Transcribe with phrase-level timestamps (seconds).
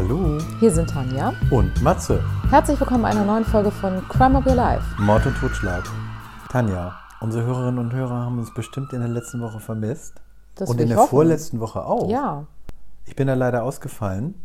[0.00, 1.32] Hallo Hier sind Tanja.
[1.50, 2.22] und Matze.
[2.50, 4.84] Herzlich willkommen bei einer neuen Folge von Crime of Your Life.
[5.02, 5.82] Mord und Totschlag.
[6.48, 10.14] Tanja, unsere Hörerinnen und Hörer haben uns bestimmt in der letzten Woche vermisst.
[10.54, 11.10] Das und in der hoffen.
[11.10, 12.08] vorletzten Woche auch.
[12.08, 12.46] Ja,
[13.06, 14.36] Ich bin da leider ausgefallen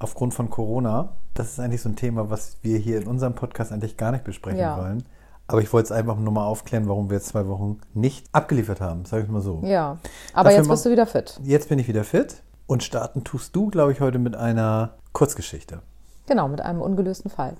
[0.00, 1.10] aufgrund von Corona.
[1.34, 4.24] Das ist eigentlich so ein Thema, was wir hier in unserem Podcast eigentlich gar nicht
[4.24, 4.76] besprechen Ja.
[4.76, 5.04] wollen.
[5.46, 8.80] Aber ich wollte es einfach nur mal aufklären, warum wir jetzt zwei Wochen nicht abgeliefert
[8.80, 9.60] haben, sage ich mal so.
[9.62, 9.98] ja.
[10.34, 11.38] Aber Dafür jetzt bist du wieder fit.
[11.44, 15.80] Jetzt bin ich wieder fit und starten tust du, glaube ich, heute mit einer Kurzgeschichte.
[16.26, 17.56] Genau, mit einem ungelösten Fall.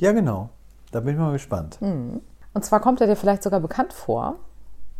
[0.00, 0.48] Ja, genau.
[0.90, 1.76] Da bin ich mal gespannt.
[1.80, 2.20] Hm.
[2.54, 4.34] Und zwar kommt er dir vielleicht sogar bekannt vor.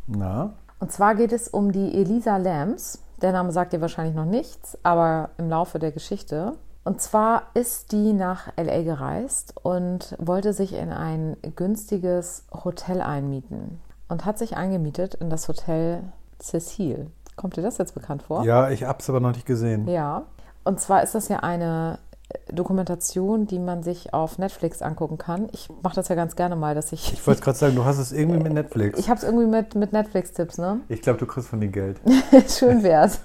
[0.06, 3.02] Na, Und zwar geht es um die Elisa Lambs.
[3.20, 6.52] Der Name sagt dir wahrscheinlich noch nichts, aber im Laufe der Geschichte.
[6.84, 13.80] Und zwar ist die nach LA gereist und wollte sich in ein günstiges Hotel einmieten
[14.08, 16.04] und hat sich eingemietet in das Hotel
[16.38, 17.10] Cecil.
[17.34, 18.44] Kommt dir das jetzt bekannt vor?
[18.44, 19.88] ja, ich hab's aber noch nicht gesehen.
[19.88, 20.22] Ja,
[20.64, 25.48] und zwar ist das ja eine äh, Dokumentation, die man sich auf Netflix angucken kann.
[25.52, 27.12] Ich mache das ja ganz gerne mal, dass ich.
[27.12, 28.98] Ich wollte gerade sagen, du hast es irgendwie mit Netflix.
[28.98, 30.80] Ich habe es irgendwie mit, mit Netflix-Tipps, ne?
[30.88, 32.00] Ich glaube, du kriegst von dir Geld.
[32.48, 33.20] Schön wär's.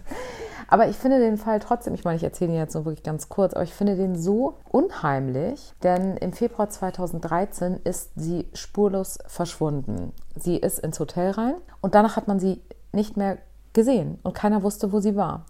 [0.68, 3.28] aber ich finde den Fall trotzdem, ich meine, ich erzähle ihn jetzt nur wirklich ganz
[3.28, 10.12] kurz, aber ich finde den so unheimlich, denn im Februar 2013 ist sie spurlos verschwunden.
[10.36, 13.38] Sie ist ins Hotel rein und danach hat man sie nicht mehr
[13.72, 15.44] gesehen und keiner wusste, wo sie war.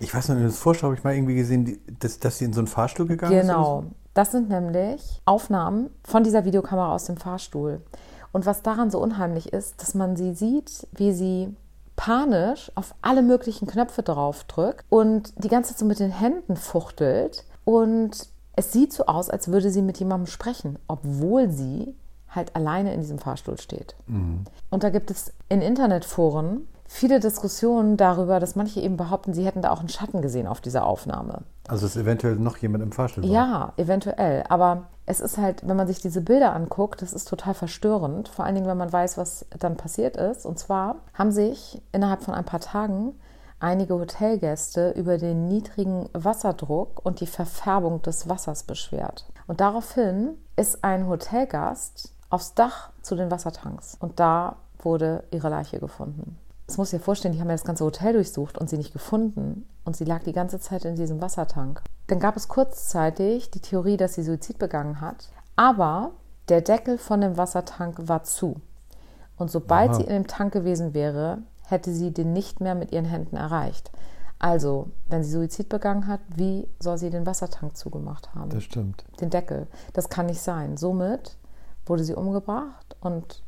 [0.00, 2.46] Ich weiß noch, in der Vorschau habe ich mal irgendwie gesehen, die, dass, dass sie
[2.46, 3.42] in so einen Fahrstuhl gegangen ist.
[3.42, 3.78] Genau.
[3.78, 3.90] oder so.
[4.14, 7.80] Das sind nämlich Aufnahmen von dieser Videokamera aus dem Fahrstuhl.
[8.32, 11.54] Und was daran so unheimlich ist, dass man sie sieht, wie sie
[11.96, 17.44] panisch auf alle möglichen Knöpfe draufdrückt und die ganze Zeit so mit den Händen fuchtelt.
[17.64, 21.94] Und es sieht so aus, als würde sie mit jemandem sprechen, obwohl sie
[22.28, 23.96] halt alleine in diesem Fahrstuhl steht.
[24.70, 29.62] Und da gibt es in Internetforen viele Diskussionen darüber, dass manche eben behaupten, sie hätten
[29.62, 31.42] da auch einen Schatten gesehen auf dieser Aufnahme.
[31.68, 33.30] Also ist eventuell noch jemand im Fahrstuhl war.
[33.30, 34.42] Ja, eventuell.
[34.48, 38.28] Aber es ist halt, wenn man sich diese Bilder anguckt, das ist total verstörend.
[38.28, 40.44] Vor allen Dingen, wenn man weiß, was dann passiert ist.
[40.44, 43.14] Und zwar haben sich innerhalb von ein paar Tagen
[43.60, 49.26] einige Hotelgäste über den niedrigen Wasserdruck und die Verfärbung des Wassers beschwert.
[49.46, 53.96] Und daraufhin ist ein Hotelgast aufs Dach zu den Wassertanks.
[54.00, 56.36] Und da wurde ihre Leiche gefunden.
[56.70, 58.92] Das muss ich dir vorstellen, die haben ja das ganze Hotel durchsucht und sie nicht
[58.92, 59.66] gefunden.
[59.84, 61.82] Und sie lag die ganze Zeit in diesem Wassertank.
[62.06, 65.30] Dann gab es kurzzeitig die Theorie, dass sie Suizid begangen hat.
[65.56, 66.12] Aber
[66.48, 68.60] der Deckel von dem Wassertank war zu.
[69.36, 69.94] Und sobald Aha.
[69.96, 73.90] sie in dem Tank gewesen wäre, hätte sie den nicht mehr mit ihren Händen erreicht.
[74.38, 78.50] Also, wenn sie Suizid begangen hat, wie soll sie den Wassertank zugemacht haben?
[78.50, 79.04] Das stimmt.
[79.20, 79.66] den Deckel.
[79.92, 80.76] Das kann nicht sein.
[80.76, 81.36] Somit
[81.84, 83.42] wurde sie umgebracht und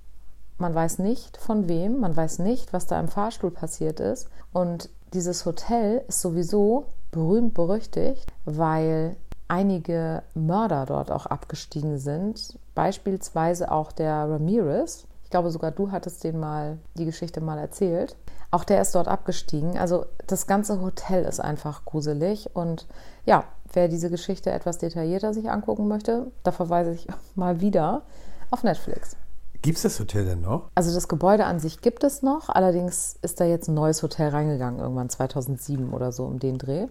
[0.63, 4.29] man weiß nicht von wem, man weiß nicht, was da im Fahrstuhl passiert ist.
[4.53, 9.17] Und dieses Hotel ist sowieso berühmt berüchtigt, weil
[9.49, 12.59] einige Mörder dort auch abgestiegen sind.
[12.75, 15.07] Beispielsweise auch der Ramirez.
[15.25, 18.17] Ich glaube, sogar du hattest den mal die Geschichte mal erzählt.
[18.53, 19.77] Auch der ist dort abgestiegen.
[19.77, 22.55] Also das ganze Hotel ist einfach gruselig.
[22.55, 22.87] Und
[23.27, 28.03] ja, wer diese Geschichte etwas detaillierter sich angucken möchte, da verweise ich mal wieder
[28.51, 29.17] auf Netflix.
[29.63, 30.71] Gibt es das Hotel denn noch?
[30.75, 34.29] Also das Gebäude an sich gibt es noch, allerdings ist da jetzt ein neues Hotel
[34.31, 36.89] reingegangen, irgendwann 2007 oder so um den Dreh.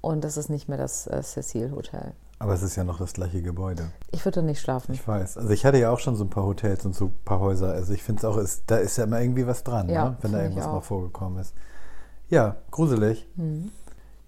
[0.00, 2.12] Und das ist nicht mehr das äh, Cecil Hotel.
[2.38, 3.90] Aber es ist ja noch das gleiche Gebäude.
[4.10, 4.92] Ich würde nicht schlafen.
[4.94, 5.36] Ich weiß.
[5.36, 7.72] Also ich hatte ja auch schon so ein paar Hotels und so ein paar Häuser.
[7.72, 10.16] Also ich finde es auch, ist, da ist ja immer irgendwie was dran, Ja, ne?
[10.22, 11.54] wenn da irgendwas mal vorgekommen ist.
[12.28, 13.28] Ja, gruselig.
[13.36, 13.70] Mhm.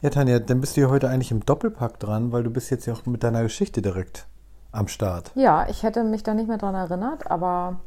[0.02, 2.84] Ja, Tanja, dann bist du ja heute eigentlich im Doppelpack dran, weil du bist jetzt
[2.86, 4.26] ja auch mit deiner Geschichte direkt
[4.74, 5.30] am Start.
[5.34, 7.80] Ja, ich hätte mich da nicht mehr dran erinnert, aber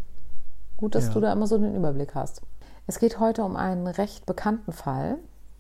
[0.77, 1.13] gut, dass Ja.
[1.13, 2.41] du da immer so den Überblick hast.
[2.87, 5.17] Es geht heute um einen recht bekannten Fall.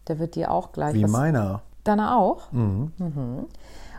[0.07, 1.61] Der wird dir auch gleich Wie meiner.
[1.83, 2.51] Deiner auch?
[2.51, 2.93] Mhm.
[2.97, 3.45] Mhm.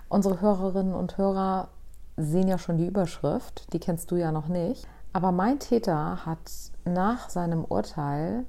[0.09, 1.69] Unsere Hörerinnen und Hörer
[2.17, 4.87] sehen ja schon die Überschrift, die kennst du ja noch nicht.
[5.13, 6.39] Aber mein Täter hat
[6.85, 8.45] nach seinem Urteil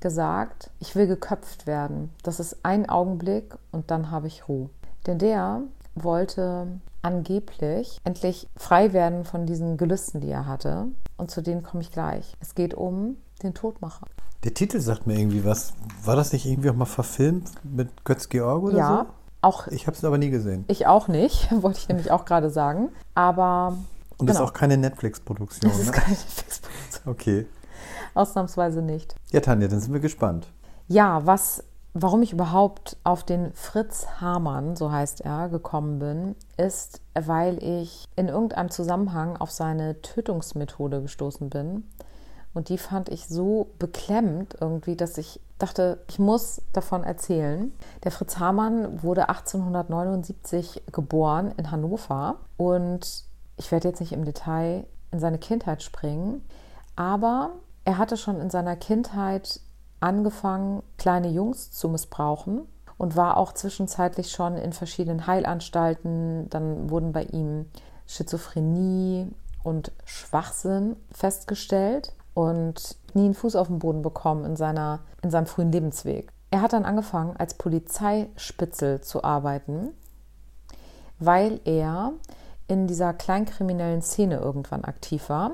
[0.00, 2.10] gesagt, ich will geköpft werden.
[2.22, 4.68] Das ist ein Augenblick und dann habe ich Ruhe.
[5.06, 5.60] Denn der
[5.94, 6.66] wollte
[7.04, 10.86] angeblich endlich frei werden von diesen Gelüsten, die er hatte.
[11.16, 12.36] Und zu denen komme ich gleich.
[12.40, 14.06] Es geht um den Todmacher.
[14.42, 15.72] Der Titel sagt mir irgendwie was.
[16.04, 19.06] War das nicht irgendwie auch mal verfilmt mit Götz Georg oder ja,
[19.42, 19.70] auch so?
[19.70, 20.64] Ich habe es aber nie gesehen.
[20.68, 22.88] ich auch nicht, wollte ich nämlich auch gerade sagen.
[23.14, 23.76] Aber
[24.18, 24.46] Und das genau.
[24.46, 25.70] ist auch keine Netflix-Produktion.
[25.70, 25.92] das ist Ne?
[25.92, 27.12] keine Fixproduktion.
[27.12, 27.46] Okay.
[28.14, 29.14] Ausnahmsweise nicht.
[29.32, 30.46] Ja, Tanja, dann sind wir gespannt.
[30.88, 37.00] Ja, was, warum ich überhaupt auf den Fritz Hamann, so heißt er, gekommen bin, ist,
[37.14, 41.84] weil ich in irgendeinem Zusammenhang auf seine Tötungsmethode gestoßen bin.
[42.52, 47.72] Und die fand ich so beklemmend irgendwie, dass ich dachte, ich muss davon erzählen.
[48.02, 53.24] Der Fritz Hamann wurde 1879 geboren in Hannover und
[53.56, 56.44] ich werde jetzt nicht im Detail in seine Kindheit springen,
[56.96, 57.50] aber
[57.84, 59.60] er hatte schon in seiner Kindheit
[60.04, 62.68] angefangen, kleine Jungs zu missbrauchen
[62.98, 66.48] und war auch zwischenzeitlich schon in verschiedenen Heilanstalten.
[66.50, 67.66] Dann wurden bei ihm
[68.06, 69.28] Schizophrenie
[69.62, 75.46] und Schwachsinn festgestellt und nie einen Fuß auf den Boden bekommen in, seiner, in seinem
[75.46, 76.30] frühen Lebensweg.
[76.50, 79.88] Er hat dann angefangen, als Polizeispitzel zu arbeiten,
[81.18, 82.12] weil er
[82.68, 85.52] in dieser kleinkriminellen Szene irgendwann aktiv war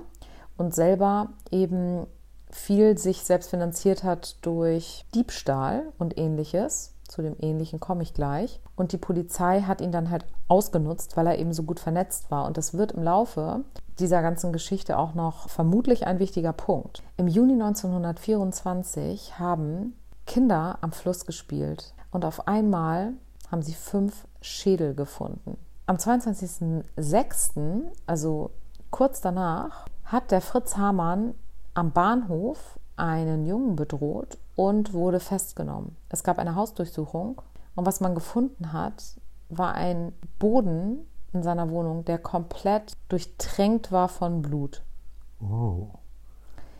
[0.56, 2.06] und selber eben
[2.50, 6.94] viel sich selbst finanziert hat durch Diebstahl und ähnliches.
[7.08, 8.60] Zu dem Ähnlichen komme ich gleich.
[8.76, 12.46] Und die Polizei hat ihn dann halt ausgenutzt, weil er eben so gut vernetzt war.
[12.46, 13.64] Und das wird im Laufe
[13.98, 17.02] dieser ganzen Geschichte auch noch vermutlich ein wichtiger Punkt.
[17.16, 19.94] Im Juni 1924 haben
[20.26, 23.14] Kinder am Fluss gespielt und auf einmal
[23.50, 25.56] haben sie fünf Schädel gefunden.
[25.86, 28.52] Am 22.06., also
[28.90, 31.34] kurz danach, hat der Fritz Hamann
[31.80, 35.96] am Bahnhof einen Jungen bedroht und wurde festgenommen.
[36.10, 37.40] Es gab eine Hausdurchsuchung
[37.74, 39.02] und was man gefunden hat,
[39.48, 44.82] war ein Boden in seiner Wohnung, der komplett durchtränkt war von Blut.
[45.40, 45.88] Oh.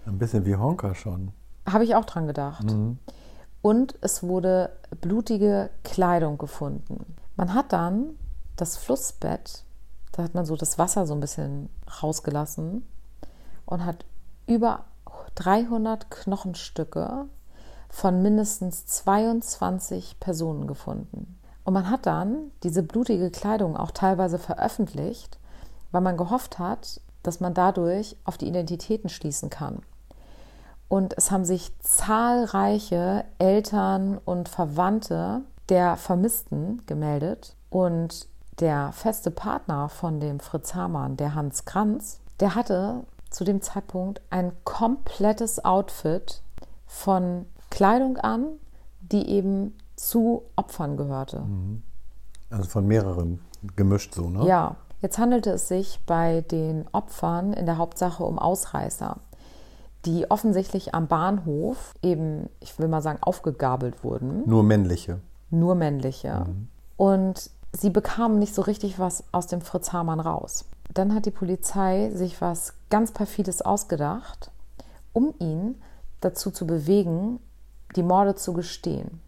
[0.05, 1.33] Ein bisschen wie Honka schon.
[1.67, 2.65] Habe ich auch dran gedacht.
[2.65, 2.99] Mhm.
[3.63, 7.17] Und es wurde blutige Kleidung gefunden.
[7.37, 8.19] Man hat dann
[8.57, 9.65] das Flussbett,
[10.13, 11.71] da hat man so das Wasser so ein bisschen
[12.03, 12.87] rausgelassen
[13.65, 14.05] und hat
[14.47, 14.85] über
[15.41, 17.27] 300 Knochenstücke
[17.89, 21.39] von mindestens 22 Personen gefunden.
[21.65, 25.39] Und man hat dann diese blutige Kleidung auch teilweise veröffentlicht,
[25.93, 29.83] weil man gehofft hat, dass man dadurch auf die Identitäten schließen kann.
[30.89, 37.55] Und es haben sich zahlreiche Eltern und Verwandte der Vermissten gemeldet.
[37.71, 38.29] Und
[38.59, 44.21] der feste Partner von dem Fritz Hamann, der Hans Kranz, der hatte zu dem Zeitpunkt
[44.31, 46.43] ein komplettes Outfit
[46.87, 48.47] von Kleidung an,
[49.01, 51.41] die eben zu Opfern gehörte.
[51.41, 51.83] Mhm.
[52.51, 53.41] Also von mehreren
[53.77, 54.47] gemischt so, ne?
[54.47, 54.77] Ja.
[55.01, 59.17] Jetzt handelte es sich bei den Opfern in der Hauptsache um Ausreißer,
[60.05, 64.47] die offensichtlich am Bahnhof eben, ich will mal sagen, aufgegabelt wurden.
[64.47, 65.21] Nur männliche.
[65.49, 66.45] Nur männliche.
[66.47, 66.69] Mhm.
[66.99, 70.67] Und sie bekamen nicht so richtig was aus dem Fritz Hamann raus.
[70.93, 74.51] Dann hat die Polizei sich was ganz perfides ausgedacht,
[75.13, 75.81] um ihn
[76.21, 77.41] dazu zu bewegen,
[77.97, 79.21] die Morde zu gestehen.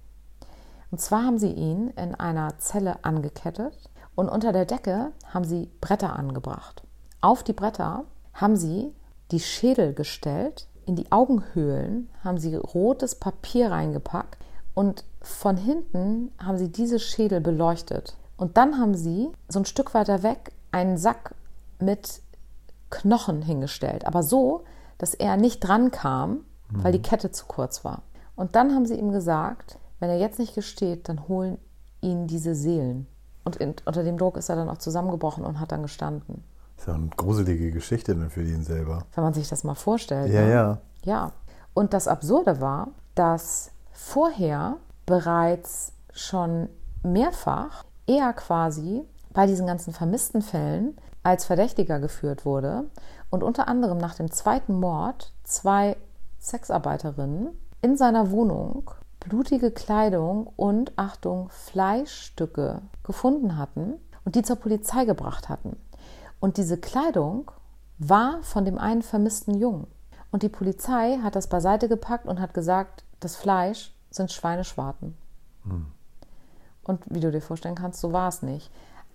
[0.90, 5.70] Und zwar haben sie ihn in einer Zelle angekettet und unter der Decke haben sie
[5.80, 6.82] Bretter angebracht.
[7.20, 8.04] Auf die Bretter
[8.34, 8.92] haben sie
[9.30, 14.36] die Schädel gestellt, in die Augenhöhlen haben sie rotes Papier reingepackt
[14.74, 18.16] und von hinten haben sie diese Schädel beleuchtet.
[18.36, 21.34] Und dann haben sie so ein Stück weiter weg einen Sack
[21.84, 22.22] mit
[22.90, 24.64] Knochen hingestellt, aber so,
[24.98, 27.02] dass er nicht dran kam, weil die mhm.
[27.02, 28.02] Kette zu kurz war.
[28.34, 31.58] Und dann haben sie ihm gesagt, wenn er jetzt nicht gesteht, dann holen
[32.00, 33.06] ihn diese Seelen.
[33.44, 36.44] Und in, unter dem Druck ist er dann auch zusammengebrochen und hat dann gestanden.
[36.76, 39.04] Das ist ja eine gruselige Geschichte dann für ihn selber.
[39.14, 40.32] Wenn man sich das mal vorstellt.
[40.32, 40.52] Ja, ne?
[40.52, 40.78] ja.
[41.04, 41.32] Ja.
[41.74, 46.68] Und das Absurde war, dass vorher bereits schon
[47.02, 52.84] mehrfach er quasi bei diesen ganzen vermissten Fällen als Verdächtiger geführt wurde
[53.30, 55.96] und unter anderem nach dem zweiten Mord zwei
[56.40, 57.50] Sexarbeiterinnen
[57.80, 65.48] in seiner Wohnung blutige Kleidung und, Achtung, Fleischstücke gefunden hatten und die zur Polizei gebracht
[65.48, 65.76] hatten.
[66.40, 67.50] Und diese Kleidung
[67.98, 69.86] war von dem einen vermissten Jungen.
[70.32, 75.16] Und die Polizei hat das beiseite gepackt und hat gesagt, das Fleisch sind Schweineschwarten.
[75.64, 75.86] Hm.
[76.84, 78.70] Und wie du dir vorstellen kannst, so war es nicht.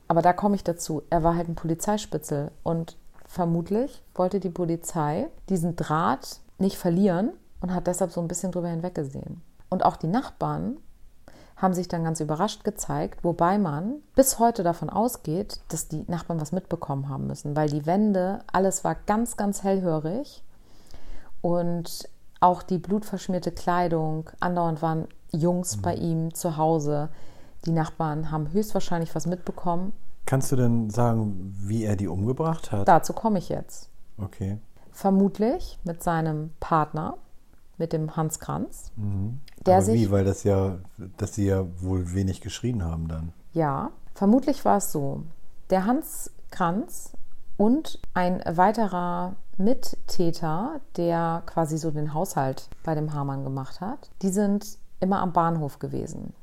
[0.07, 1.03] Aber da komme ich dazu.
[1.09, 7.73] Er war halt ein Polizeispitzel und vermutlich wollte die Polizei diesen Draht nicht verlieren und
[7.73, 9.41] hat deshalb so ein bisschen drüber hinweggesehen.
[9.69, 10.77] Und auch die Nachbarn
[11.57, 16.39] haben sich dann ganz überrascht gezeigt, wobei man bis heute davon ausgeht, dass die Nachbarn
[16.39, 20.43] was mitbekommen haben müssen, weil die Wände, alles war ganz, ganz hellhörig
[21.41, 22.07] und
[22.39, 25.81] auch die blutverschmierte Kleidung, andauernd waren Jungs mhm.
[25.81, 27.09] bei ihm zu Hause.
[27.65, 29.93] Die Nachbarn haben höchstwahrscheinlich was mitbekommen.
[30.25, 32.87] Kannst du denn sagen, wie er die umgebracht hat?
[32.87, 33.89] Dazu komme ich jetzt.
[34.17, 34.57] Okay.
[34.91, 37.17] Vermutlich mit seinem Partner,
[37.77, 38.91] mit dem Hans Kranz.
[38.95, 39.39] Mhm.
[39.65, 40.11] Der Aber wie?
[40.11, 40.77] Weil das ja,
[41.17, 43.31] dass sie ja wohl wenig geschrien haben dann.
[43.53, 45.23] Ja, vermutlich war es so.
[45.69, 47.13] Der Hans Kranz
[47.57, 54.29] und ein weiterer Mittäter, der quasi so den Haushalt bei dem Hamann gemacht hat, die
[54.29, 56.33] sind immer am Bahnhof gewesen.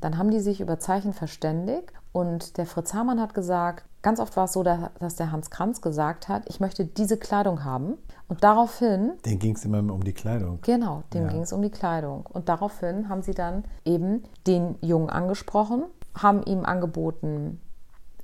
[0.00, 4.36] Dann haben die sich über Zeichen verständigt und der Fritz Hamann hat gesagt, ganz oft
[4.36, 7.98] war es so, dass der Hans Kranz gesagt hat, ich möchte diese Kleidung haben.
[8.28, 9.12] Und daraufhin.
[9.24, 10.58] Den ging es immer um die Kleidung.
[10.62, 11.28] Genau, dem ja.
[11.30, 12.26] ging es um die Kleidung.
[12.26, 17.60] Und daraufhin haben sie dann eben den Jungen angesprochen, haben ihm angeboten,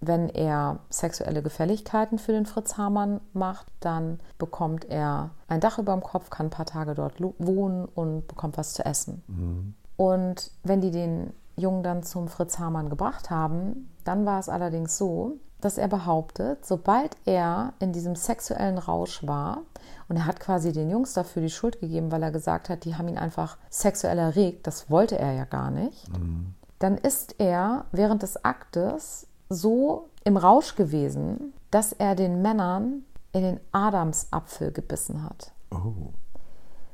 [0.00, 5.92] wenn er sexuelle Gefälligkeiten für den Fritz Hamann macht, dann bekommt er ein Dach über
[5.92, 9.22] dem Kopf, kann ein paar Tage dort wohnen und bekommt was zu essen.
[9.26, 9.74] Mhm.
[9.96, 14.98] Und wenn die den Jungen dann zum Fritz Hamann gebracht haben, dann war es allerdings
[14.98, 19.62] so, dass er behauptet, sobald er in diesem sexuellen Rausch war,
[20.08, 22.94] und er hat quasi den Jungs dafür die Schuld gegeben, weil er gesagt hat, die
[22.96, 26.54] haben ihn einfach sexuell erregt, das wollte er ja gar nicht, mhm.
[26.78, 33.42] dann ist er während des Aktes so im Rausch gewesen, dass er den Männern in
[33.42, 35.52] den Adamsapfel gebissen hat.
[35.70, 36.12] Oh.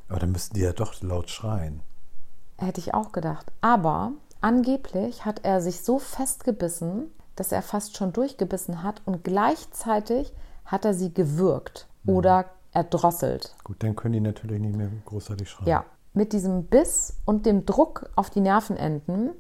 [0.08, 1.80] Aber dann müssten die ja doch laut schreien.
[2.58, 3.50] Hätte ich auch gedacht.
[3.60, 4.12] Aber
[4.42, 10.32] angeblich hat er sich so festgebissen, dass er fast schon durchgebissen hat und gleichzeitig
[10.64, 12.14] hat er sie gewürgt mhm.
[12.14, 13.54] oder erdrosselt.
[13.64, 15.68] Gut, dann können die natürlich nicht mehr großartig schreien.
[15.68, 15.84] Ja,
[16.14, 19.30] mit diesem Biss und dem Druck auf die Nervenenden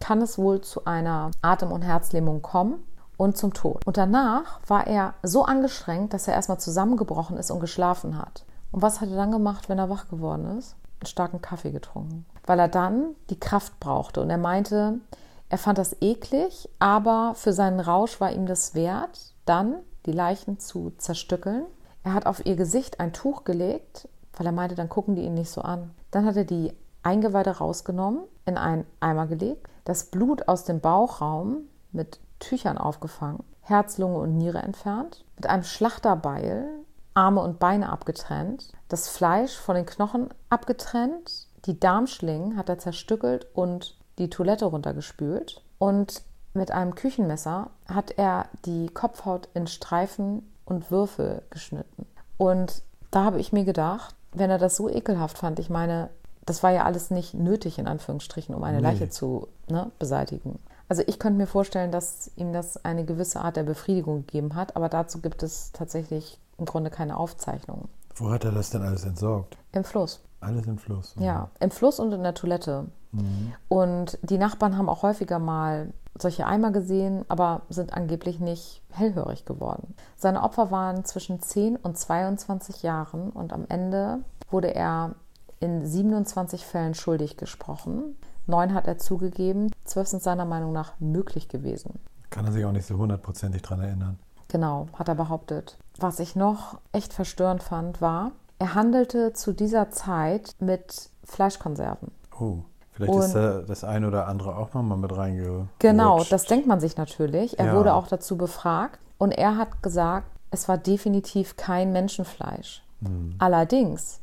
[0.00, 2.84] kann es wohl zu einer Atem- und Herzlähmung kommen
[3.16, 3.86] und zum Tod.
[3.86, 8.44] Und danach war er so angestrengt, dass er erstmal zusammengebrochen ist und geschlafen hat.
[8.72, 10.76] Und was hat er dann gemacht, wenn er wach geworden ist?
[11.02, 12.26] Einen starken Kaffee getrunken.
[12.46, 14.20] Weil er dann die Kraft brauchte.
[14.20, 15.00] Und er meinte,
[15.48, 19.74] er fand das eklig, aber für seinen Rausch war ihm das wert, dann
[20.06, 21.64] die Leichen zu zerstückeln.
[22.04, 25.34] Er hat auf ihr Gesicht ein Tuch gelegt, weil er meinte, dann gucken die ihn
[25.34, 25.90] nicht so an.
[26.12, 31.62] Dann hat er die Eingeweide rausgenommen, in einen Eimer gelegt, das Blut aus dem Bauchraum
[31.90, 36.68] mit Tüchern aufgefangen, Herz, Lunge und Niere entfernt, mit einem Schlachterbeil
[37.14, 43.46] Arme und Beine abgetrennt, das Fleisch von den Knochen abgetrennt, die Darmschlingen hat er zerstückelt
[43.54, 46.22] und die Toilette runtergespült und
[46.54, 52.06] mit einem Küchenmesser hat er die Kopfhaut in Streifen und Würfel geschnitten.
[52.36, 56.10] Und da habe ich mir gedacht, wenn er das so ekelhaft fand, ich meine,
[56.44, 58.82] das war ja alles nicht nötig, in Anführungsstrichen, um eine nee.
[58.82, 60.58] Leiche zu ne, beseitigen.
[60.88, 64.76] Also ich könnte mir vorstellen, dass ihm das eine gewisse Art der Befriedigung gegeben hat,
[64.76, 67.88] aber dazu gibt es tatsächlich im Grunde keine Aufzeichnungen.
[68.14, 69.56] Wo hat er das denn alles entsorgt?
[69.72, 70.20] Im Fluss.
[70.40, 71.16] Alles im Fluss.
[71.16, 71.22] Mhm.
[71.22, 72.86] Ja, im Fluss und in der Toilette.
[73.10, 73.52] Mhm.
[73.68, 79.44] Und die Nachbarn haben auch häufiger mal solche Eimer gesehen, aber sind angeblich nicht hellhörig
[79.44, 79.94] geworden.
[80.16, 85.14] Seine Opfer waren zwischen 10 und 22 Jahren und am Ende wurde er
[85.58, 88.16] in 27 Fällen schuldig gesprochen.
[88.46, 91.98] Neun hat er zugegeben, zwölf sind seiner Meinung nach möglich gewesen.
[92.30, 94.18] Kann er sich auch nicht so hundertprozentig daran erinnern.
[94.52, 95.78] Genau, hat er behauptet.
[95.98, 102.10] Was ich noch echt verstörend fand, war, er handelte zu dieser Zeit mit Fleischkonserven.
[102.38, 102.58] Oh.
[102.90, 105.70] Vielleicht und ist da das eine oder andere auch nochmal mit reingerutscht.
[105.78, 107.58] Genau, das denkt man sich natürlich.
[107.58, 107.76] Er ja.
[107.76, 112.82] wurde auch dazu befragt und er hat gesagt, es war definitiv kein Menschenfleisch.
[113.02, 113.36] Hm.
[113.38, 114.20] Allerdings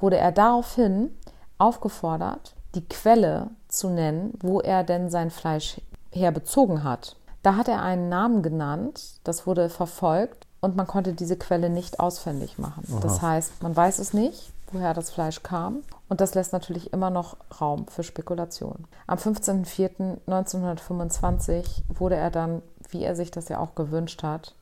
[0.00, 1.10] wurde er daraufhin
[1.58, 7.16] aufgefordert, die Quelle zu nennen, wo er denn sein Fleisch herbezogen hat.
[7.46, 12.00] Da hat er einen Namen genannt, das wurde verfolgt und man konnte diese Quelle nicht
[12.00, 12.82] ausfindig machen.
[12.90, 12.98] Aha.
[12.98, 17.10] Das heißt, man weiß es nicht, woher das Fleisch kam und das lässt natürlich immer
[17.10, 18.88] noch Raum für Spekulation.
[19.06, 24.56] Am 15.04.1925 wurde er dann, wie er sich das ja auch gewünscht hat,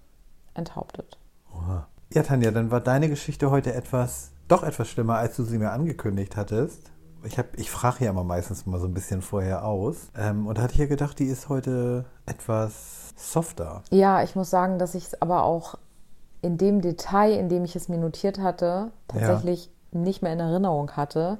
[0.53, 1.17] enthauptet.
[1.55, 1.87] Oha.
[2.13, 5.71] Ja, Tanja, dann war deine Geschichte heute etwas doch etwas schlimmer, als du sie mir
[5.71, 6.91] angekündigt hattest.
[7.25, 10.11] Ich, ich frage ja immer meistens mal so ein bisschen vorher aus.
[10.17, 13.83] Ähm, und da hatte ich ja gedacht, die ist heute etwas softer.
[13.91, 15.77] Ja, ich muss sagen, dass ich es aber auch
[16.43, 20.01] in dem Detail, in dem ich es mir notiert hatte, tatsächlich ja.
[20.01, 21.39] nicht mehr in Erinnerung hatte.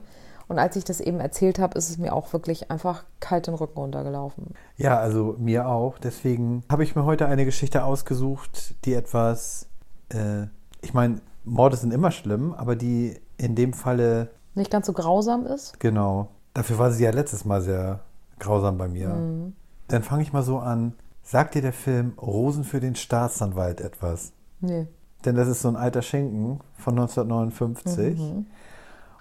[0.49, 3.55] Und als ich das eben erzählt habe, ist es mir auch wirklich einfach kalt den
[3.55, 4.55] Rücken runtergelaufen.
[4.77, 5.99] Ja, also mir auch.
[5.99, 9.69] Deswegen habe ich mir heute eine Geschichte ausgesucht, die etwas,
[10.11, 10.47] äh,
[10.83, 15.47] ich meine, Morde sind immer schlimm, aber die in dem Falle nicht ganz so grausam
[15.47, 15.79] ist.
[15.81, 16.29] Genau.
[16.53, 18.01] Dafür war sie ja letztes Mal sehr
[18.39, 19.09] grausam bei mir.
[19.09, 19.55] Mhm.
[19.89, 20.95] Dann fange ich mal so an.
[21.23, 24.33] Sagt dir der Film Rosen für den Staatsanwalt etwas?
[24.61, 24.87] Nee.
[25.25, 28.19] Denn das ist so ein alter Schenken von 1959.
[28.19, 28.47] Mhm.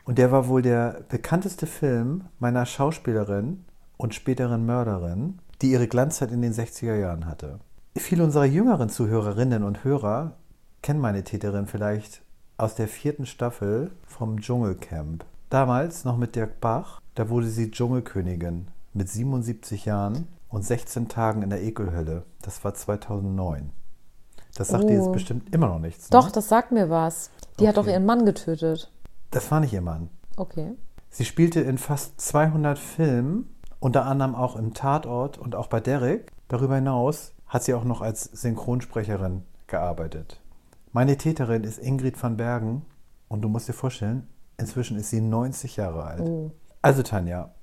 [0.06, 3.64] Und der war wohl der bekannteste Film meiner Schauspielerin
[3.98, 7.60] und späteren Mörderin, die ihre Glanzzeit in den 60er Jahren hatte.
[7.96, 10.34] Viele unserer jüngeren Zuhörerinnen und Hörer
[10.82, 12.23] kennen meine Täterin vielleicht
[12.64, 15.26] aus der vierten Staffel vom Dschungelcamp.
[15.50, 21.42] Damals noch mit Dirk Bach, da wurde sie Dschungelkönigin mit 77 Jahren und 16 Tagen
[21.42, 22.24] in der Ekelhölle.
[22.42, 23.72] Das war 2009.
[24.56, 24.88] Das sagt oh.
[24.88, 26.10] dir jetzt bestimmt immer noch nichts.
[26.10, 26.18] Ne?
[26.18, 27.32] Doch, das sagt mir was.
[27.60, 27.86] Die hat Okay.
[27.86, 28.90] doch ihren Mann getötet.
[29.30, 30.10] Das war nicht ihr Mann.
[30.38, 30.72] Okay.
[31.10, 36.32] Sie spielte in fast 200 Filmen, unter anderem auch im Tatort und auch bei Derek.
[36.48, 40.40] Darüber hinaus hat sie auch noch als Synchronsprecherin gearbeitet.
[40.96, 42.86] Meine Täterin ist Ingrid van Bergen
[43.28, 44.28] und du musst dir vorstellen,
[44.60, 46.22] inzwischen ist sie 90 Jahre alt.
[46.22, 46.52] Oh.
[46.84, 47.56] Also Tanja,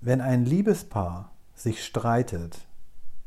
[0.00, 2.66] wenn ein Liebespaar sich streitet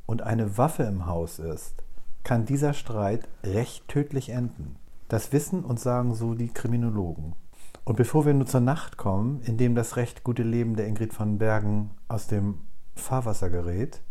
[0.07, 1.83] und eine Waffe im Haus ist,
[2.23, 4.77] kann dieser Streit recht tödlich enden.
[5.09, 7.35] Das wissen und sagen so die Kriminologen.
[7.83, 11.19] Und bevor wir nun zur Nacht kommen, in dem das recht gute Leben der Ingrid
[11.19, 12.61] van Bergen aus dem
[12.95, 14.01] Fahrwasser gerät,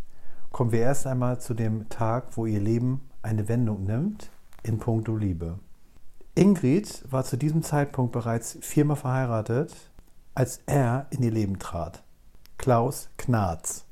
[0.52, 4.30] kommen wir erst einmal zu dem Tag, wo ihr Leben eine Wendung nimmt
[4.62, 5.59] in puncto Liebe.
[6.35, 9.75] Ingrid war zu diesem Zeitpunkt bereits viermal verheiratet,
[10.35, 12.02] als er in ihr Leben trat.
[12.57, 13.85] Klaus Knarz.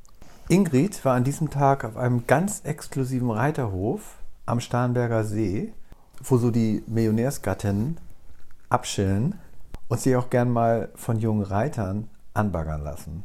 [0.49, 5.75] Ingrid war an diesem Tag auf einem ganz exklusiven Reiterhof am Starnberger See,
[6.23, 7.99] wo so die Millionärsgattinnen
[8.69, 9.35] abschillen
[9.89, 13.25] und sich auch gern mal von jungen Reitern anbaggern lassen.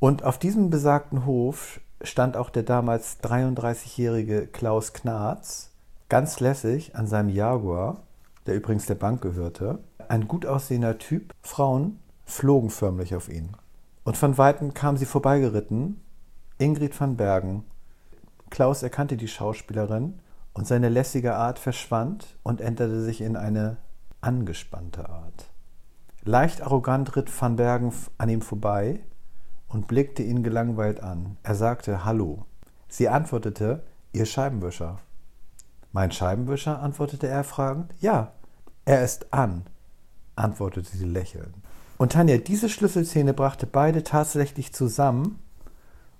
[0.00, 5.70] Und auf diesem besagten Hof stand auch der damals 33-jährige Klaus Knarz
[6.14, 8.04] ganz lässig an seinem Jaguar,
[8.46, 9.80] der übrigens der Bank gehörte.
[10.06, 11.34] Ein gut aussehender Typ.
[11.42, 13.56] Frauen flogen förmlich auf ihn.
[14.04, 16.00] Und von Weitem kam sie vorbeigeritten.
[16.56, 17.64] Ingrid van Bergen.
[18.48, 20.20] Klaus erkannte die Schauspielerin
[20.52, 23.78] und seine lässige Art verschwand und änderte sich in eine
[24.20, 25.50] angespannte Art.
[26.22, 29.00] Leicht arrogant ritt van Bergen an ihm vorbei
[29.66, 31.38] und blickte ihn gelangweilt an.
[31.42, 32.46] Er sagte Hallo.
[32.86, 35.00] Sie antwortete, Ihr Scheibenwischer.
[35.94, 36.82] Mein Scheibenwischer?
[36.82, 37.94] antwortete er fragend.
[38.00, 38.32] Ja,
[38.84, 39.62] er ist an,
[40.34, 41.54] antwortete sie lächelnd.
[41.98, 45.38] Und Tanja, diese Schlüsselszene brachte beide tatsächlich zusammen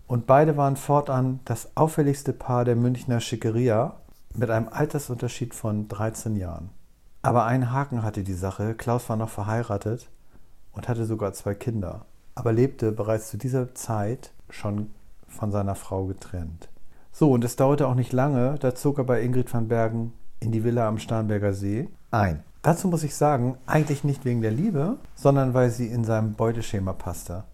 [0.06, 3.96] und beide waren fortan das auffälligste Paar der Münchner Schickeria
[4.32, 6.70] mit einem Altersunterschied von 13 Jahren.
[7.22, 8.74] Aber einen Haken hatte die Sache.
[8.74, 10.08] Klaus war noch verheiratet
[10.70, 14.92] und hatte sogar zwei Kinder, aber lebte bereits zu dieser Zeit schon
[15.26, 16.68] von seiner Frau getrennt.
[17.16, 20.50] So, und es dauerte auch nicht lange, da zog er bei Ingrid van Bergen in
[20.50, 22.42] die Villa am Starnberger See ein.
[22.62, 26.92] Dazu muss ich sagen, eigentlich nicht wegen der Liebe, sondern weil sie in seinem Beuteschema
[26.92, 27.44] passte.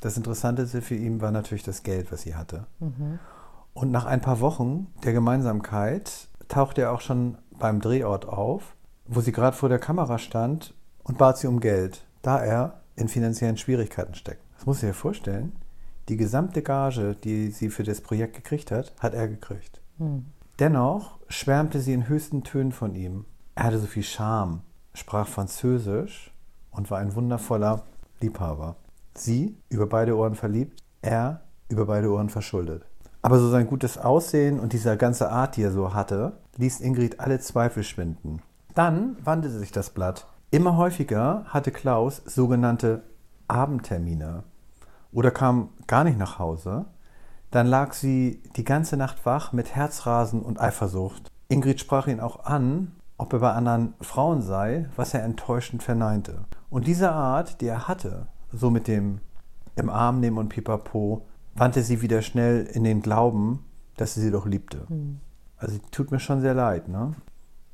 [0.00, 2.66] Das Interessanteste für ihn war natürlich das Geld, was sie hatte.
[3.74, 9.20] Und nach ein paar Wochen der Gemeinsamkeit tauchte er auch schon beim Drehort auf, wo
[9.20, 13.56] sie gerade vor der Kamera stand und bat sie um Geld, da er in finanziellen
[13.56, 14.42] Schwierigkeiten steckt.
[14.58, 15.56] Das muss ich dir vorstellen.
[16.08, 19.82] Die gesamte Gage, die sie für das Projekt gekriegt hat, hat er gekriegt.
[20.58, 23.26] Dennoch schwärmte sie in höchsten Tönen von ihm.
[23.54, 24.62] Er hatte so viel Charme,
[24.94, 26.32] sprach Französisch
[26.70, 27.84] und war ein wundervoller
[28.20, 28.76] Liebhaber.
[29.14, 32.86] Sie über beide Ohren verliebt, er über beide Ohren verschuldet.
[33.20, 37.20] Aber so sein gutes Aussehen und diese ganze Art, die er so hatte, ließ Ingrid
[37.20, 38.40] alle Zweifel schwinden.
[38.74, 40.26] Dann wandelte sich das Blatt.
[40.50, 43.02] Immer häufiger hatte Klaus sogenannte
[43.48, 44.44] Abendtermine
[45.12, 46.86] oder kam gar nicht nach Hause.
[47.50, 51.30] Dann lag sie die ganze Nacht wach mit Herzrasen und Eifersucht.
[51.48, 56.44] Ingrid sprach ihn auch an, ob er bei anderen Frauen sei, was er enttäuschend verneinte.
[56.70, 59.20] Und diese Art, die er hatte, so mit dem
[59.76, 63.64] im Arm nehmen und pipapo, wandte sie wieder schnell in den Glauben,
[63.96, 64.86] dass sie sie doch liebte.
[65.56, 67.12] Also tut mir schon sehr leid, ne?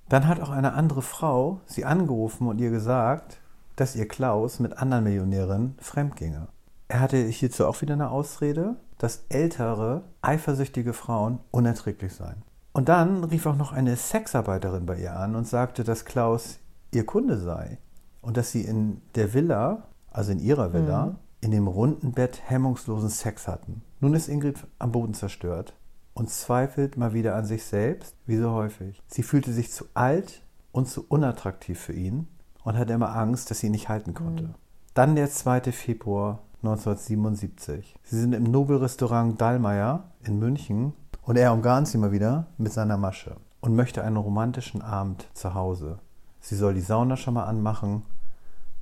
[0.09, 3.41] Dann hat auch eine andere Frau sie angerufen und ihr gesagt,
[3.77, 6.49] dass ihr Klaus mit anderen Millionären fremdginge.
[6.95, 12.45] Er hatte hierzu auch wieder eine Ausrede, dass ältere, eifersüchtige Frauen unerträglich seien.
[12.73, 16.61] Und dann rief auch noch eine Sexarbeiterin bei ihr an und sagte, dass Klaus
[16.93, 17.79] ihr Kunde sei
[18.23, 23.09] und dass sie in der Villa, also in ihrer Villa, in dem runden Bett hemmungslosen
[23.09, 23.83] Sex hatten.
[23.99, 25.75] Nun ist Ingrid am Boden zerstört
[26.13, 29.03] und zweifelt mal wieder an sich selbst, wie so häufig.
[29.09, 32.29] Sie fühlte sich zu alt und zu unattraktiv für ihn
[32.63, 34.55] und hatte immer Angst, dass sie ihn nicht halten konnte.
[34.95, 35.73] Dann der 2.
[35.73, 37.95] Februar 1977.
[38.03, 42.97] Sie sind im Nobelrestaurant Dallmayr in München und er umgarnt sie mal wieder mit seiner
[42.97, 45.99] Masche und möchte einen romantischen Abend zu Hause.
[46.41, 48.03] Sie soll die Sauna schon mal anmachen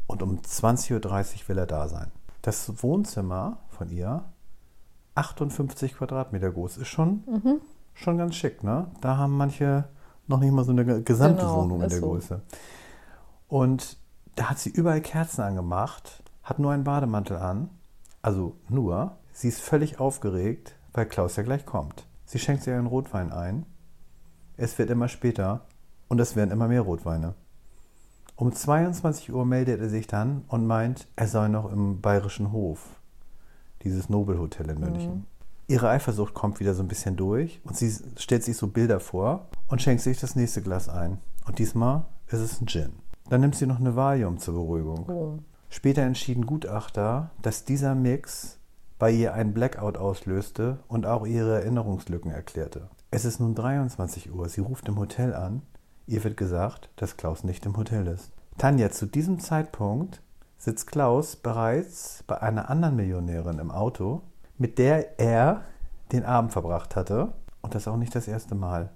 [0.06, 0.94] und um 20.30
[1.42, 2.10] Uhr will er da sein.
[2.42, 4.24] Das Wohnzimmer von ihr,
[5.14, 7.22] 58 Quadratmeter groß, ist schon,
[7.94, 8.86] schon ganz schick, ne?
[9.00, 9.84] Da haben manche
[10.26, 12.06] noch nicht mal so eine ge- gesamte Genau, Wohnung in der so.
[12.10, 12.40] Größe.
[13.48, 13.96] Und
[14.36, 17.70] da hat sie überall Kerzen angemacht, hat nur einen Bademantel an,
[18.20, 19.16] also nur.
[19.32, 22.06] Sie ist völlig aufgeregt, weil Klaus ja gleich kommt.
[22.24, 23.66] Sie schenkt sich einen Rotwein ein.
[24.56, 25.66] Es wird immer später
[26.08, 27.34] und es werden immer mehr Rotweine.
[28.36, 33.00] Um 22 Uhr meldet er sich dann und meint, er sei noch im Bayerischen Hof,
[33.82, 35.26] dieses Nobelhotel in München.
[35.68, 39.48] Ihre Eifersucht kommt wieder so ein bisschen durch und sie stellt sich so Bilder vor
[39.68, 41.18] und schenkt sich das nächste Glas ein.
[41.46, 42.92] Und diesmal ist es ein Gin.
[43.28, 45.08] Dann nimmt sie noch eine Valium zur Beruhigung.
[45.08, 45.38] Oh.
[45.72, 48.58] Später entschieden Gutachter, dass dieser Mix
[48.98, 52.90] bei ihr einen Blackout auslöste und auch ihre Erinnerungslücken erklärte.
[53.10, 55.62] Es ist nun 23 Uhr, sie ruft im Hotel an.
[56.06, 58.32] Ihr wird gesagt, dass Klaus nicht im Hotel ist.
[58.58, 60.20] Tanja, zu diesem Zeitpunkt
[60.58, 64.20] sitzt Klaus bereits bei einer anderen Millionärin im Auto,
[64.58, 65.62] mit der er
[66.12, 67.32] den Abend verbracht hatte.
[67.62, 68.90] Und das auch nicht das erste Mal.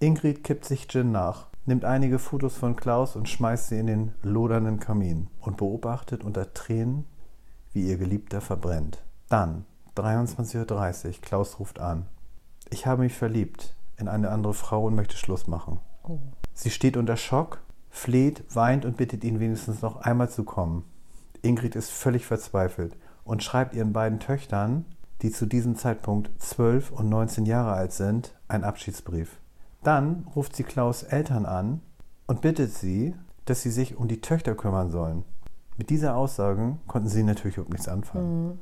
[0.00, 4.12] Ingrid kippt sich Gin nach, nimmt einige Fotos von Klaus und schmeißt sie in den
[4.22, 7.04] lodernden Kamin und beobachtet unter Tränen,
[7.72, 9.02] wie ihr Geliebter verbrennt.
[9.28, 9.64] Dann,
[9.96, 12.06] 23.30 Uhr, Klaus ruft an.
[12.70, 15.80] Ich habe mich verliebt in eine andere Frau und möchte Schluss machen.
[16.04, 16.18] Oh.
[16.54, 20.84] Sie steht unter Schock, fleht, weint und bittet ihn wenigstens noch einmal zu kommen.
[21.42, 24.84] Ingrid ist völlig verzweifelt und schreibt ihren beiden Töchtern,
[25.22, 29.40] die zu diesem Zeitpunkt 12 und 19 Jahre alt sind, einen Abschiedsbrief.
[29.82, 31.80] Dann ruft sie Klaus Eltern an
[32.26, 35.24] und bittet sie, dass sie sich um die Töchter kümmern sollen.
[35.76, 38.58] Mit dieser Aussage konnten sie natürlich überhaupt nichts anfangen.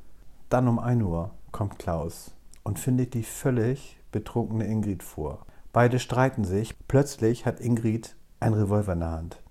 [0.51, 5.47] Dann um 1 Uhr kommt Klaus und findet die völlig betrunkene Ingrid vor.
[5.73, 6.77] Beide streiten sich.
[6.87, 9.43] Plötzlich hat Ingrid einen Revolver in der Hand.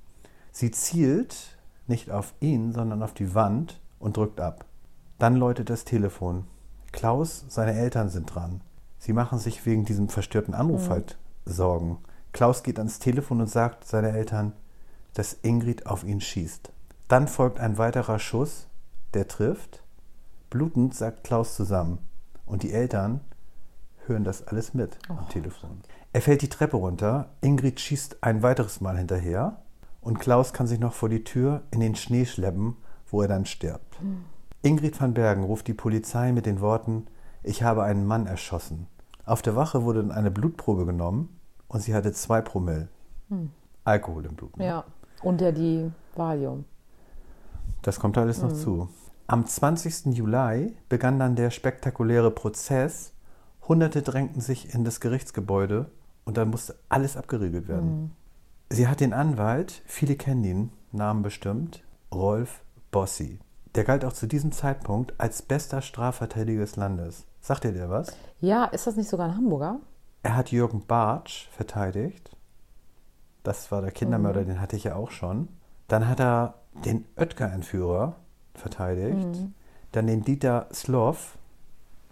[0.52, 4.66] Sie zielt nicht auf ihn, sondern auf die Wand und drückt ab.
[5.20, 6.46] Dann läutet das Telefon.
[6.92, 8.62] Klaus, seine Eltern sind dran.
[9.00, 12.00] Sie machen sich wegen diesem verstörten Anruf halt Sorgen.
[12.32, 14.54] Klaus geht ans Telefon und sagt seinen Eltern,
[15.14, 16.72] dass Ingrid auf ihn schießt.
[17.08, 18.68] Dann folgt ein weiterer Schuss,
[19.14, 19.84] der trifft.
[20.50, 22.00] Blutend sagt Klaus zusammen.
[22.46, 23.22] Und die Eltern
[24.06, 25.82] hören das alles mit am Telefon.
[26.12, 27.30] Er fällt die Treppe runter.
[27.42, 29.62] Ingrid schießt ein weiteres Mal hinterher.
[30.02, 32.76] Und Klaus kann sich noch vor die Tür in den Schnee schleppen,
[33.08, 33.98] wo er dann stirbt.
[34.62, 37.08] Ingrid van Bergen ruft die Polizei mit den Worten:
[37.42, 38.88] Ich habe einen Mann erschossen.
[39.26, 42.90] Auf der Wache wurde dann eine Blutprobe genommen und sie hatte zwei Promille
[43.84, 44.52] Alkohol im Blut.
[44.58, 44.84] Ja.
[45.22, 46.66] Und ja die Valium.
[47.82, 48.90] Das kommt alles noch zu.
[49.28, 50.14] Am 20.
[50.16, 53.14] Juli begann dann der spektakuläre Prozess.
[53.68, 55.90] Hunderte drängten sich in das Gerichtsgebäude
[56.26, 58.16] und dann musste alles abgeriegelt werden.
[58.70, 61.84] Sie hat den Anwalt, viele kennen ihn, Namen bestimmt,
[62.14, 63.40] Rolf Bossi.
[63.76, 67.26] Der galt auch zu diesem Zeitpunkt als bester Strafverteidiger des Landes.
[67.42, 68.16] Sagt ihr der was?
[68.40, 69.80] Ja, ist das nicht sogar ein Hamburger?
[70.22, 72.30] Er hat Jürgen Bartsch verteidigt.
[73.44, 74.46] Das war der Kindermörder, Mhm.
[74.48, 75.50] den hatte ich ja auch schon.
[75.88, 76.54] Dann hat er
[76.86, 78.16] den Oetker-Entführer
[78.54, 79.18] verteidigt.
[79.28, 79.54] Mhm.
[79.92, 81.38] Dann den Dieter Sloff,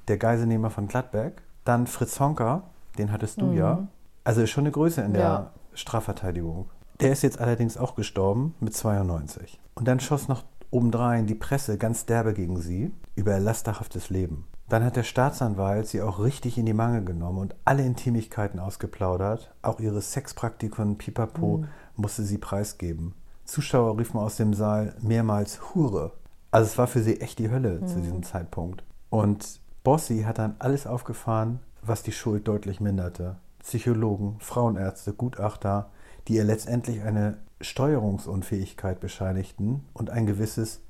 [0.08, 1.42] der Geiselnehmer von Gladbeck.
[1.64, 2.64] Dann Fritz Honka,
[2.98, 3.88] den hattest du ja.
[4.24, 5.46] Also ist schon eine Größe in der Mhm.
[5.46, 5.52] Ja.
[5.74, 6.70] Strafverteidigung.
[7.00, 9.60] Der ist jetzt allerdings auch gestorben mit 92.
[9.76, 14.46] Und dann schoss noch obendrein die Presse ganz derbe gegen sie über ihr lasterhaftes Leben.
[14.70, 19.54] Dann hat der Staatsanwalt sie auch richtig in die Mangel genommen und alle Intimigkeiten ausgeplaudert.
[19.62, 21.66] Auch ihre Sexpraktiken Pipapo
[21.98, 23.14] musste sie preisgeben.
[23.44, 26.14] Zuschauer riefen aus dem Saal mehrmals Hure.
[26.52, 28.84] Also es war für sie echt die Hölle zu diesem Zeitpunkt.
[29.10, 33.36] Und Bossi hat dann alles aufgefahren, was die Schuld deutlich minderte.
[33.60, 35.90] Psychologen, Frauenärzte, Gutachter,
[36.28, 40.82] die ihr letztendlich eine Steuerungsunfähigkeit bescheinigten und ein gewisses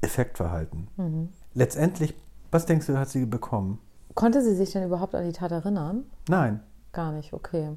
[0.00, 1.30] Effektverhalten.
[1.54, 2.14] Letztendlich,
[2.50, 3.78] was denkst du, hat sie bekommen?
[4.14, 6.04] Konnte sie sich denn überhaupt an die Tat erinnern?
[6.28, 6.60] Nein.
[6.92, 7.76] Gar nicht, okay.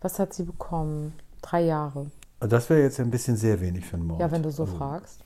[0.00, 1.12] Was hat sie bekommen?
[1.42, 2.10] Drei Jahre.
[2.40, 4.20] Das wäre jetzt ein bisschen sehr wenig für einen Mord.
[4.20, 5.24] Ja, wenn du so Also, fragst.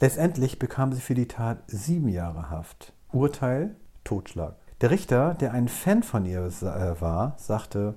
[0.00, 2.92] Letztendlich bekam sie für die Tat sieben Jahre Haft.
[3.12, 4.56] Urteil: Totschlag.
[4.80, 7.94] Der Richter, der ein Fan von ihr äh, war, sagte: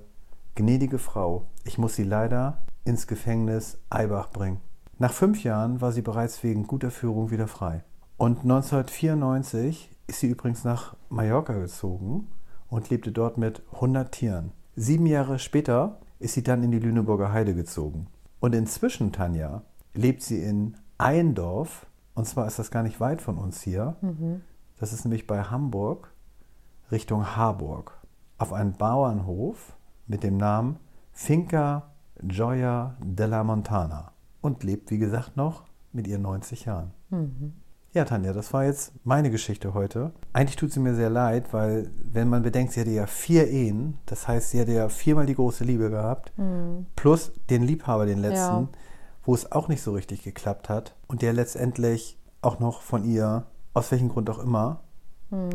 [0.54, 4.60] Gnädige Frau, ich muss Sie leider ins Gefängnis Eibach bringen.
[4.98, 7.84] Nach fünf Jahren war sie bereits wegen guter Führung wieder frei.
[8.16, 12.28] Und 1994 ist sie übrigens nach Mallorca gezogen
[12.68, 14.52] und lebte dort mit 100 Tieren.
[14.76, 18.08] Sieben Jahre später ist sie dann in die Lüneburger Heide gezogen.
[18.40, 19.62] Und inzwischen, Tanja,
[19.94, 21.86] lebt sie in Eindorf.
[22.14, 23.96] Und zwar ist das gar nicht weit von uns hier.
[24.78, 26.12] Das ist nämlich bei Hamburg
[26.90, 27.96] Richtung Harburg.
[28.36, 29.76] Auf einem Bauernhof
[30.10, 30.76] mit dem Namen
[31.12, 31.92] Finca
[32.22, 34.12] Gioia della Montana.
[34.40, 36.90] Und lebt, wie gesagt, noch mit ihren 90 Jahren.
[37.92, 40.12] Ja, Tanja, das war jetzt meine Geschichte heute.
[40.32, 43.98] Eigentlich tut sie mir sehr leid, weil, wenn man bedenkt, sie hatte ja vier Ehen,
[44.06, 46.32] das heißt, sie hatte ja viermal die große Liebe gehabt,
[46.96, 48.68] plus den Liebhaber, den letzten, Ja.
[49.24, 53.46] wo es auch nicht so richtig geklappt hat und der letztendlich auch noch von ihr,
[53.74, 54.80] aus welchem Grund auch immer,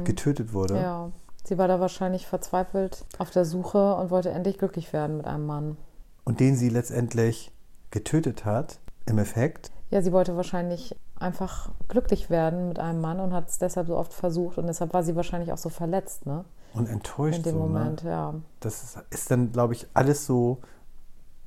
[0.04, 0.76] getötet wurde.
[0.80, 1.12] Ja.
[1.48, 5.46] Sie war da wahrscheinlich verzweifelt auf der Suche und wollte endlich glücklich werden mit einem
[5.46, 5.78] Mann.
[6.24, 7.52] Und den sie letztendlich
[7.92, 9.72] getötet hat, im Effekt.
[9.92, 13.96] Ja, sie wollte wahrscheinlich einfach glücklich werden mit einem Mann und hat es deshalb so
[13.96, 16.44] oft versucht und deshalb war sie wahrscheinlich auch so verletzt, ne?
[16.74, 18.10] Und enttäuscht In dem so, Moment, ne?
[18.10, 18.34] ja.
[18.60, 20.60] Das ist, ist dann, glaube ich, alles so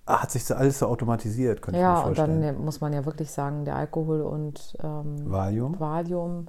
[0.06, 2.42] hat sich so alles so automatisiert, könnte ja, ich mir und vorstellen.
[2.42, 5.78] dann muss man ja wirklich sagen, der Alkohol und ähm, Valium?
[5.78, 6.46] Valium.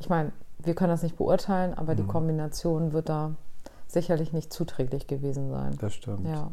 [0.00, 0.32] Ich meine,
[0.66, 1.96] wir können das nicht beurteilen, aber Mhm.
[1.98, 3.32] die Kombination wird da
[3.86, 5.76] sicherlich nicht zuträglich gewesen sein.
[5.80, 6.26] Das stimmt.
[6.26, 6.50] Ja.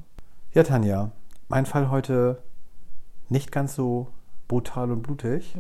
[0.54, 1.12] Ja, Tanja,
[1.48, 2.42] mein Fall heute
[3.30, 4.08] nicht ganz so
[4.48, 5.56] brutal und blutig,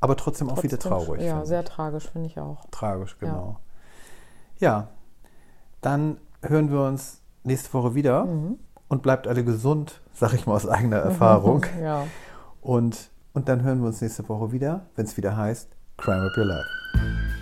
[0.00, 0.80] aber trotzdem auch wieder Mhm.
[0.80, 1.22] Trotzdem- traurig.
[1.22, 1.66] Ja, sehr ich.
[1.68, 2.64] tragisch, finde ich auch.
[2.70, 3.58] tragisch, genau.
[4.58, 4.88] Ja.
[5.80, 8.58] dann hören wir uns nächste Woche wieder Mhm.
[8.88, 11.66] und bleibt alle gesund, sag ich mal aus eigener Erfahrung.
[11.82, 12.06] Ja.
[12.62, 16.36] Und, und dann hören wir uns nächste Woche wieder, wenn es wieder heißt Crime Up
[16.38, 17.33] Your Life.